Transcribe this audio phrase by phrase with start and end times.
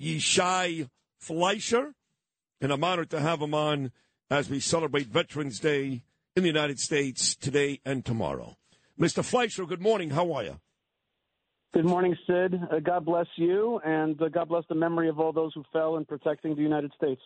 [0.00, 0.88] Yishai
[1.20, 1.92] Fleisher,
[2.60, 3.92] and I'm honored to have him on
[4.30, 6.02] as we celebrate Veterans Day
[6.34, 8.56] in the United States today and tomorrow.
[8.98, 9.24] Mr.
[9.24, 10.10] Fleisher, good morning.
[10.10, 10.60] How are you?
[11.72, 12.54] Good morning, Sid.
[12.70, 15.96] Uh, God bless you, and uh, God bless the memory of all those who fell
[15.96, 17.20] in protecting the United States.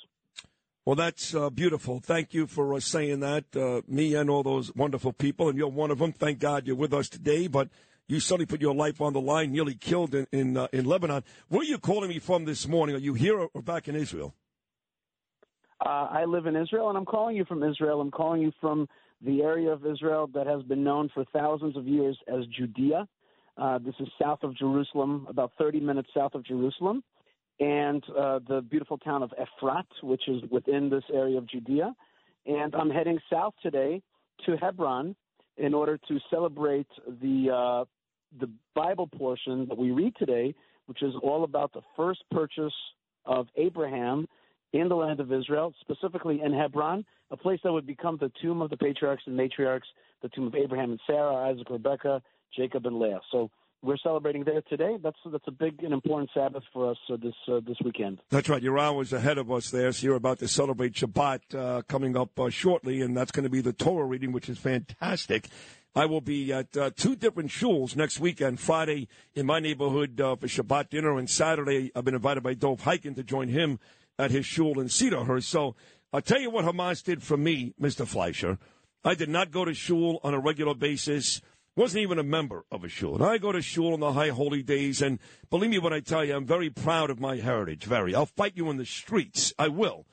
[0.84, 2.00] Well, that's uh, beautiful.
[2.00, 3.44] Thank you for uh, saying that.
[3.56, 6.12] Uh, me and all those wonderful people, and you're one of them.
[6.12, 7.46] Thank God you're with us today.
[7.46, 7.70] But
[8.06, 11.24] you suddenly put your life on the line, nearly killed in in, uh, in Lebanon.
[11.48, 12.96] Where are you calling me from this morning?
[12.96, 14.34] Are you here or back in Israel?
[15.84, 18.00] Uh, I live in Israel, and I'm calling you from Israel.
[18.00, 18.88] I'm calling you from
[19.20, 23.06] the area of Israel that has been known for thousands of years as Judea.
[23.56, 27.02] Uh, this is south of Jerusalem, about 30 minutes south of Jerusalem,
[27.60, 31.94] and uh, the beautiful town of Efrat, which is within this area of Judea.
[32.46, 34.02] And I'm heading south today
[34.44, 35.14] to Hebron
[35.56, 36.88] in order to celebrate
[37.22, 37.84] the uh,
[38.40, 40.54] the Bible portion that we read today,
[40.86, 42.74] which is all about the first purchase
[43.24, 44.26] of Abraham
[44.72, 48.60] in the land of Israel, specifically in Hebron, a place that would become the tomb
[48.60, 49.86] of the patriarchs and matriarchs,
[50.22, 52.20] the tomb of Abraham and Sarah, Isaac, Rebekah,
[52.56, 53.20] Jacob, and Leah.
[53.30, 53.50] So
[53.84, 54.96] we're celebrating there today.
[55.02, 58.18] That's that's a big and important Sabbath for us uh, this uh, this weekend.
[58.30, 58.62] That's right.
[58.62, 62.38] You're hours ahead of us there, so you're about to celebrate Shabbat uh, coming up
[62.38, 65.48] uh, shortly, and that's going to be the Torah reading, which is fantastic.
[65.94, 68.58] I will be at uh, two different shuls next weekend.
[68.58, 72.82] Friday in my neighborhood uh, for Shabbat dinner, and Saturday I've been invited by Dov
[72.82, 73.78] Hikind to join him
[74.18, 75.44] at his shul in Cedarhurst.
[75.44, 75.76] So
[76.12, 78.06] I'll tell you what Hamas did for me, Mr.
[78.06, 78.58] Fleisher.
[79.04, 81.42] I did not go to shul on a regular basis.
[81.76, 83.16] Wasn't even a member of a shul.
[83.16, 85.18] And I go to shul on the high holy days, and
[85.50, 87.84] believe me when I tell you, I'm very proud of my heritage.
[87.84, 88.14] Very.
[88.14, 89.52] I'll fight you in the streets.
[89.58, 90.06] I will.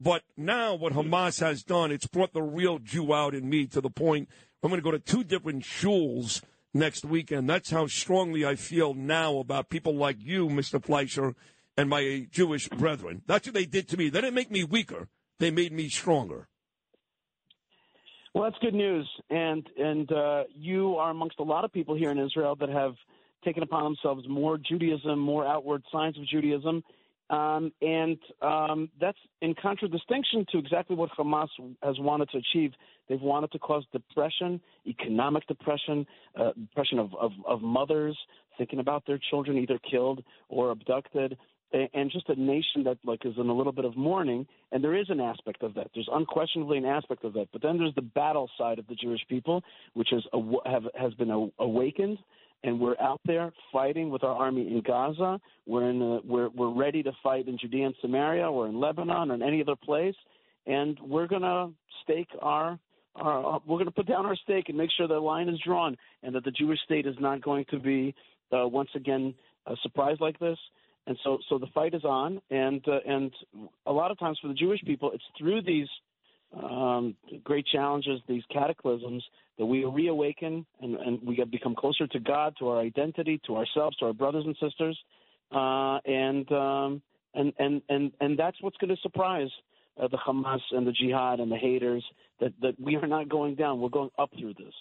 [0.00, 3.80] But now what Hamas has done, it's brought the real Jew out in me to
[3.80, 4.28] the point
[4.62, 6.42] I'm going to go to two different shuls
[6.74, 7.48] next weekend.
[7.48, 10.82] That's how strongly I feel now about people like you, Mr.
[10.82, 11.34] Fleisher,
[11.76, 13.22] and my Jewish brethren.
[13.26, 14.10] That's what they did to me.
[14.10, 15.08] They didn't make me weaker.
[15.38, 16.48] They made me stronger.
[18.32, 22.10] Well, that's good news, and and uh, you are amongst a lot of people here
[22.10, 22.94] in Israel that have
[23.44, 26.84] taken upon themselves more Judaism, more outward signs of Judaism,
[27.30, 31.48] um, and um, that's in contradistinction to exactly what Hamas
[31.82, 32.72] has wanted to achieve.
[33.08, 36.06] They've wanted to cause depression, economic depression,
[36.38, 38.16] uh, depression of, of, of mothers
[38.58, 41.36] thinking about their children either killed or abducted,
[41.72, 44.94] and just a nation that like is in a little bit of mourning and there
[44.94, 45.88] is an aspect of that.
[45.94, 49.20] There's unquestionably an aspect of that but then there's the battle side of the jewish
[49.28, 49.62] people
[49.94, 50.24] which is
[50.66, 52.18] have has been awakened
[52.62, 55.40] and we're out there fighting with our army in gaza.
[55.66, 58.50] We're in a, we're we're ready to fight in judea and samaria.
[58.50, 60.16] Or in lebanon or any other place
[60.66, 61.70] and we're going to
[62.02, 62.78] stake our
[63.16, 65.96] our, we're going to put down our stake and make sure the line is drawn
[66.22, 68.14] and that the Jewish state is not going to be
[68.52, 69.34] uh, once again
[69.66, 70.58] a surprise like this
[71.06, 73.32] and so so the fight is on, and uh, and
[73.86, 75.88] a lot of times for the Jewish people, it's through these
[76.52, 79.24] um, great challenges, these cataclysms,
[79.58, 83.56] that we reawaken and, and we get become closer to God, to our identity, to
[83.56, 84.98] ourselves, to our brothers and sisters,
[85.52, 87.02] uh, and um,
[87.34, 89.50] and and and and that's what's going to surprise
[90.00, 92.04] uh, the Hamas and the Jihad and the haters
[92.40, 93.80] that that we are not going down.
[93.80, 94.74] We're going up through this.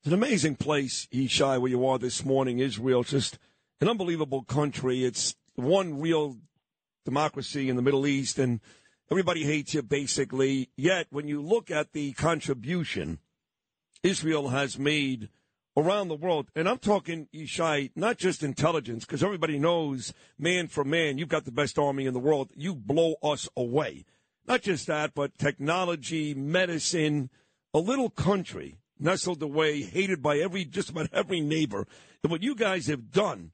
[0.00, 2.58] It's an amazing place, Yishai, where you are this morning.
[2.58, 3.38] Israel, just
[3.82, 5.04] an unbelievable country.
[5.04, 6.36] It's one real
[7.04, 8.60] democracy in the Middle East, and
[9.10, 10.70] everybody hates you basically.
[10.76, 13.18] Yet, when you look at the contribution
[14.04, 15.30] Israel has made
[15.76, 20.84] around the world, and I'm talking, Yishai, not just intelligence, because everybody knows man for
[20.84, 22.50] man, you've got the best army in the world.
[22.54, 24.04] You blow us away.
[24.46, 27.30] Not just that, but technology, medicine,
[27.74, 31.84] a little country nestled away, hated by every just about every neighbor.
[32.22, 33.50] And what you guys have done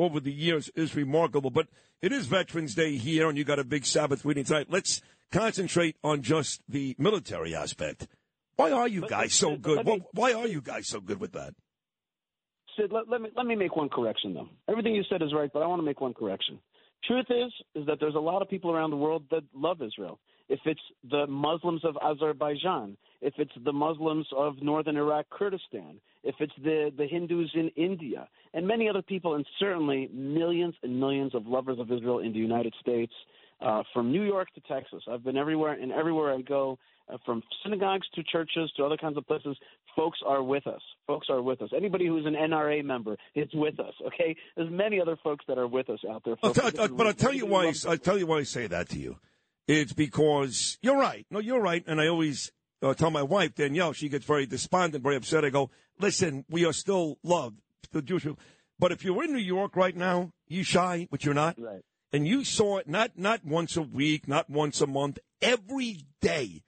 [0.00, 1.50] over the years is remarkable.
[1.50, 1.68] But
[2.02, 4.66] it is Veterans Day here, and you got a big Sabbath reading tonight.
[4.70, 8.08] Let's concentrate on just the military aspect.
[8.56, 9.86] Why are you guys so good?
[9.86, 11.54] Me, why are you guys so good with that?
[12.76, 14.48] Sid, let, let, me let me make one correction though.
[14.68, 16.58] Everything you said is right, but I want to make one correction.
[17.06, 20.18] Truth is is that there's a lot of people around the world that love Israel
[20.50, 26.34] if it's the Muslims of Azerbaijan, if it's the Muslims of northern Iraq, Kurdistan, if
[26.40, 31.34] it's the, the Hindus in India, and many other people, and certainly millions and millions
[31.34, 33.12] of lovers of Israel in the United States,
[33.60, 35.02] uh, from New York to Texas.
[35.10, 36.78] I've been everywhere, and everywhere I go,
[37.12, 39.56] uh, from synagogues to churches to other kinds of places,
[39.96, 40.80] folks are with us.
[41.06, 41.70] Folks are with us.
[41.76, 43.92] Anybody who's an NRA member is with us.
[44.06, 46.36] Okay, there's many other folks that are with us out there.
[46.42, 47.72] I'll t- but I'll tell you why.
[47.88, 49.18] I tell you why I say that to you.
[49.68, 51.26] It's because you're right.
[51.30, 52.50] No, you're right, and I always
[52.82, 53.92] uh, tell my wife Danielle.
[53.92, 55.44] She gets very despondent, very upset.
[55.44, 57.60] I go, listen, we are still loved,
[57.92, 58.38] the Jewish people.
[58.78, 61.60] But if you're in New York right now, Yishai, but you're not.
[61.60, 61.82] Right
[62.12, 66.62] and you saw it not not once a week, not once a month, every day,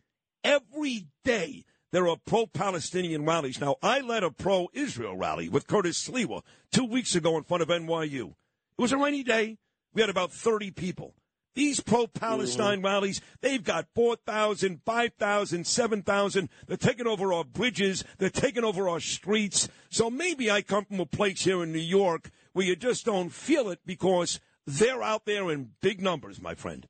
[0.45, 3.61] every day there are pro-Palestinian rallies.
[3.61, 7.69] Now, I led a pro-Israel rally with Curtis Sliwa two weeks ago in front of
[7.69, 8.31] NYU.
[8.31, 9.59] It was a rainy day.
[9.93, 11.15] We had about 30 people.
[11.55, 12.87] These pro-Palestine mm-hmm.
[12.87, 16.49] rallies, they've got 4,000, 5,000, 7,000.
[16.67, 18.05] They're taking over our bridges.
[18.19, 19.69] They're taking over our streets.
[19.91, 23.31] So maybe I come from a place here in New York where you just don't
[23.31, 26.87] feel it because– they're out there in big numbers, my friend.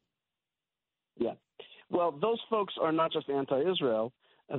[1.17, 1.35] Yeah.
[1.91, 4.13] Well, those folks are not just anti Israel.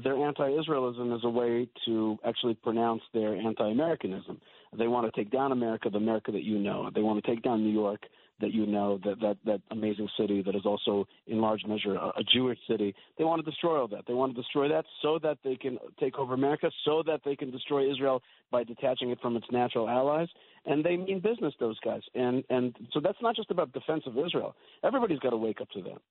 [0.04, 4.42] Their anti Israelism is a way to actually pronounce their anti Americanism.
[4.78, 6.90] They want to take down America, the America that you know.
[6.94, 8.02] They want to take down New York,
[8.40, 12.08] that you know, that, that, that amazing city that is also, in large measure, a,
[12.20, 12.96] a Jewish city.
[13.18, 14.06] They want to destroy all that.
[14.08, 17.36] They want to destroy that so that they can take over America, so that they
[17.36, 18.22] can destroy Israel
[18.52, 20.28] by detaching it from its natural allies.
[20.66, 22.02] And they mean business, those guys.
[22.16, 24.56] And, and so that's not just about defense of Israel.
[24.84, 26.02] Everybody's got to wake up to that.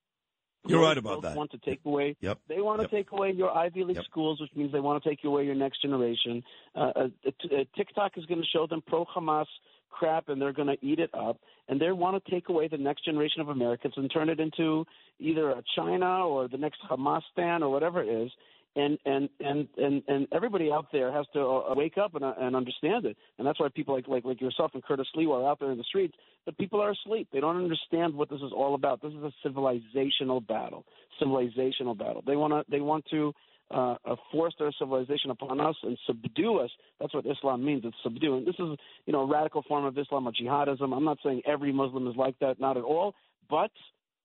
[0.66, 1.36] You're right about that.
[1.36, 2.16] Want to take away?
[2.20, 2.38] Yep.
[2.48, 2.90] They want to yep.
[2.90, 4.04] take away your Ivy League yep.
[4.04, 6.42] schools, which means they want to take away your next generation.
[6.74, 9.46] Uh, uh, uh, TikTok is going to show them pro Hamas
[9.92, 12.76] crap and they're going to eat it up and they want to take away the
[12.76, 14.84] next generation of Americans and turn it into
[15.18, 18.30] either a China or the next Hamas stand or whatever it is.
[18.74, 22.32] And and and and and everybody out there has to uh, wake up and, uh,
[22.40, 23.18] and understand it.
[23.36, 25.76] And that's why people like like like yourself and Curtis Sliwa are out there in
[25.76, 27.28] the streets but people are asleep.
[27.32, 29.00] They don't understand what this is all about.
[29.00, 30.84] This is a civilizational battle
[31.20, 32.22] civilizational battle.
[32.26, 33.32] They want to they want to
[33.72, 36.70] uh, uh, force their civilization upon us and subdue us.
[37.00, 37.82] That's what Islam means.
[37.84, 38.36] It's subdue.
[38.36, 40.94] And this is, you know, a radical form of Islam or jihadism.
[40.94, 43.14] I'm not saying every Muslim is like that, not at all.
[43.50, 43.70] But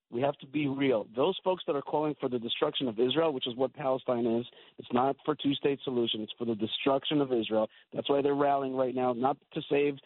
[0.09, 1.05] we have to be real.
[1.15, 4.45] Those folks that are calling for the destruction of Israel, which is what Palestine is,
[4.77, 6.21] it's not for two-state solution.
[6.21, 7.69] It's for the destruction of Israel.
[7.93, 9.97] That's why they're rallying right now, not to save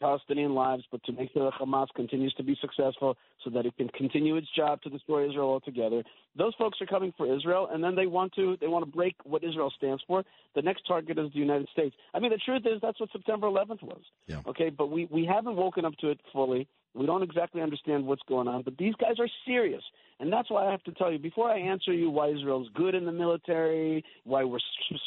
[0.00, 3.76] Palestinian lives, but to make sure that Hamas continues to be successful, so that it
[3.76, 6.02] can continue its job to destroy Israel altogether.
[6.36, 9.14] Those folks are coming for Israel, and then they want to they want to break
[9.24, 10.24] what Israel stands for.
[10.54, 11.94] The next target is the United States.
[12.14, 14.02] I mean, the truth is that's what September 11th was.
[14.26, 14.40] Yeah.
[14.46, 16.66] Okay, but we we haven't woken up to it fully.
[16.94, 19.82] We don't exactly understand what's going on, but these guys are serious.
[20.20, 22.94] And that's why I have to tell you before I answer you why Israel's good
[22.94, 24.60] in the military, why we're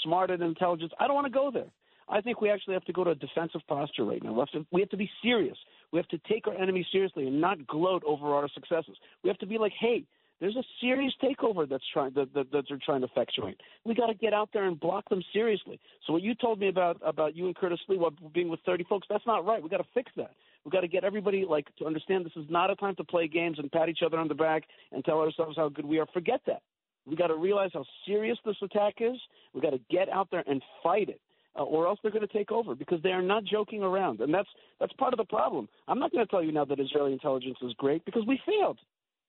[0.04, 1.72] smart in intelligence, I don't want to go there.
[2.10, 4.34] I think we actually have to go to a defensive posture right now.
[4.34, 5.58] We have, to, we have to be serious.
[5.92, 8.98] We have to take our enemies seriously and not gloat over our successes.
[9.24, 10.04] We have to be like, hey,
[10.40, 13.60] there's a serious takeover that's trying that, that, that they're trying to effectuate.
[13.86, 15.80] We got to get out there and block them seriously.
[16.06, 19.08] So what you told me about about you and Curtis Sliwa being with 30 folks,
[19.10, 19.62] that's not right.
[19.62, 20.32] We got to fix that.
[20.64, 23.28] We got to get everybody like to understand this is not a time to play
[23.28, 26.06] games and pat each other on the back and tell ourselves how good we are.
[26.14, 26.62] Forget that.
[27.08, 29.18] We got to realize how serious this attack is.
[29.54, 31.22] We got to get out there and fight it.
[31.58, 34.32] Uh, or else they're going to take over because they are not joking around, and
[34.34, 34.50] that's
[34.80, 35.68] that's part of the problem.
[35.88, 38.78] I'm not going to tell you now that Israeli intelligence is great because we failed.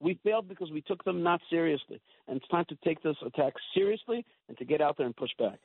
[0.00, 2.00] We failed because we took them not seriously.
[2.28, 5.30] And it's time to take this attack seriously and to get out there and push
[5.38, 5.58] back.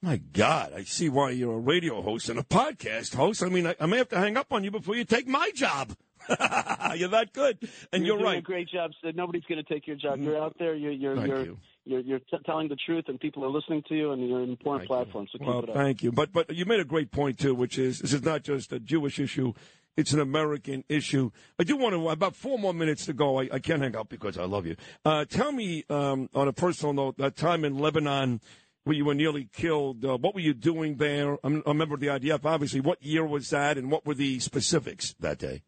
[0.00, 3.42] My God, I see why you're a radio host and a podcast host.
[3.42, 5.50] I mean, I, I may have to hang up on you before you take my
[5.54, 5.94] job.
[6.96, 7.58] you're that good,
[7.92, 8.38] and you're, you're right.
[8.38, 8.92] A great job.
[9.02, 9.16] Sid.
[9.16, 10.20] Nobody's going to take your job.
[10.20, 10.74] You're out there.
[10.74, 11.58] You're you're thank you're you.
[11.84, 14.50] you're, you're t- telling the truth, and people are listening to you, and you're an
[14.50, 15.26] important thank platform.
[15.32, 15.38] You.
[15.38, 15.76] So well, keep it up.
[15.76, 16.12] thank you.
[16.12, 18.80] But but you made a great point too, which is this is not just a
[18.80, 19.52] Jewish issue.
[19.96, 21.30] It's an American issue.
[21.56, 23.40] I do want to, about four more minutes to go.
[23.40, 24.74] I, I can't hang up because I love you.
[25.04, 28.40] Uh, tell me, um, on a personal note, that time in Lebanon
[28.84, 31.38] where you were nearly killed, uh, what were you doing there?
[31.42, 32.80] I'm a member of the IDF, obviously.
[32.80, 35.62] What year was that, and what were the specifics that day?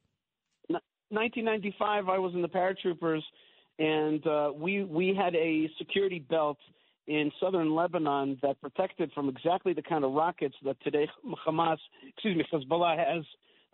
[1.10, 3.22] 1995, I was in the paratroopers,
[3.78, 6.58] and uh, we we had a security belt
[7.06, 11.08] in southern Lebanon that protected from exactly the kind of rockets that today
[11.46, 13.24] Hamas, excuse me, Hezbollah has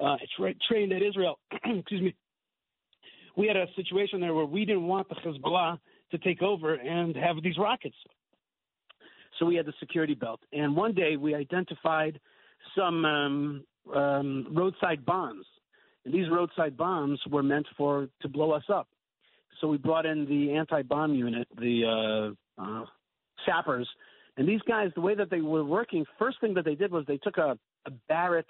[0.00, 1.38] uh, tra- trained at Israel.
[1.64, 2.14] excuse me.
[3.36, 5.78] We had a situation there where we didn't want the Hezbollah
[6.10, 7.96] to take over and have these rockets.
[9.38, 10.40] So we had the security belt.
[10.52, 12.20] And one day we identified
[12.76, 15.46] some um, um, roadside bombs.
[16.04, 18.88] And these roadside bombs were meant for to blow us up.
[19.60, 22.84] so we brought in the anti-bomb unit, the uh, uh,
[23.46, 23.88] sappers,
[24.36, 27.04] and these guys, the way that they were working, first thing that they did was
[27.06, 28.46] they took a, a Barrett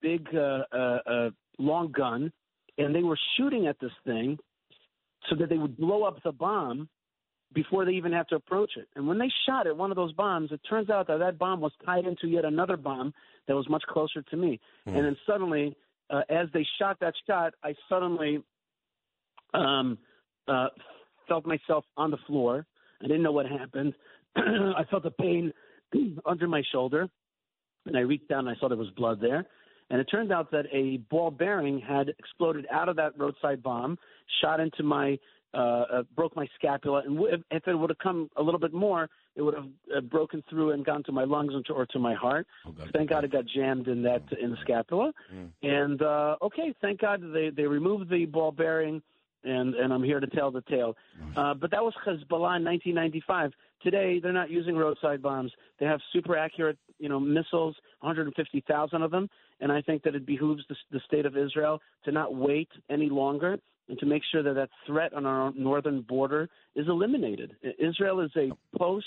[0.00, 2.32] big uh, uh, uh, long gun,
[2.78, 4.38] and they were shooting at this thing
[5.28, 6.88] so that they would blow up the bomb
[7.54, 8.88] before they even had to approach it.
[8.96, 11.60] And when they shot at one of those bombs, it turns out that that bomb
[11.60, 13.14] was tied into yet another bomb
[13.46, 14.58] that was much closer to me.
[14.88, 14.96] Mm.
[14.96, 15.76] And then suddenly,
[16.10, 18.42] uh, as they shot that shot, I suddenly
[19.54, 19.98] um,
[20.48, 20.68] uh,
[21.28, 22.66] felt myself on the floor.
[23.02, 23.94] I didn't know what happened.
[24.36, 25.52] I felt a pain
[26.26, 27.08] under my shoulder,
[27.86, 29.46] and I reached down and I saw there was blood there.
[29.90, 33.98] And it turned out that a ball bearing had exploded out of that roadside bomb,
[34.40, 35.18] shot into my,
[35.54, 38.72] uh, uh, broke my scapula, and w- if it would have come a little bit
[38.72, 41.86] more, it would have uh, broken through and gone to my lungs or to, or
[41.86, 42.46] to my heart.
[42.66, 45.12] Oh, thank God it got jammed in that in the scapula.
[45.32, 45.50] Mm.
[45.62, 49.02] And uh, okay, thank God they they removed the ball bearing
[49.44, 50.96] and and I'm here to tell the tale.
[51.36, 53.52] Uh, but that was Hezbollah in 1995.
[53.82, 55.52] Today, they're not using roadside bombs.
[55.78, 59.28] They have super accurate, you know, missiles, 150,000 of them.
[59.60, 63.10] And I think that it behooves the, the state of Israel to not wait any
[63.10, 67.54] longer and to make sure that that threat on our northern border is eliminated.
[67.78, 69.06] Israel is a post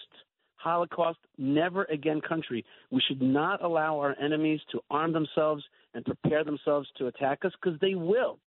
[0.57, 2.65] Holocaust, never again country.
[2.91, 7.53] We should not allow our enemies to arm themselves and prepare themselves to attack us
[7.61, 8.39] because they will.